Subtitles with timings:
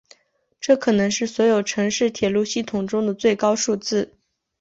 [0.59, 4.17] 这可能是所有城市铁路系统中的最高数字。